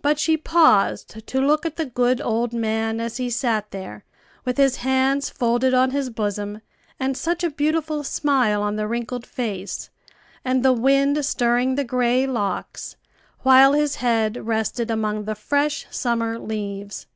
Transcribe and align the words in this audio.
But 0.00 0.18
she 0.18 0.38
paused 0.38 1.20
to 1.26 1.38
look 1.38 1.66
at 1.66 1.76
the 1.76 1.84
good 1.84 2.18
old 2.22 2.54
man 2.54 2.98
as 2.98 3.18
he 3.18 3.28
sat 3.28 3.72
there 3.72 4.06
with 4.46 4.56
his 4.56 4.76
hands 4.76 5.28
folded 5.28 5.74
on 5.74 5.90
his 5.90 6.08
bosom, 6.08 6.62
and 6.98 7.14
such 7.14 7.44
a 7.44 7.50
beautiful 7.50 8.02
smile 8.02 8.62
on 8.62 8.76
the 8.76 8.88
wrinkled 8.88 9.26
face, 9.26 9.90
and 10.46 10.62
the 10.62 10.72
wind 10.72 11.22
stirring 11.26 11.74
the 11.74 11.84
gray 11.84 12.26
locks, 12.26 12.96
while 13.40 13.74
his 13.74 13.96
head 13.96 14.46
rested 14.46 14.90
among 14.90 15.24
the 15.24 15.34
fresh 15.34 15.86
summer 15.90 16.38
leaves. 16.38 17.06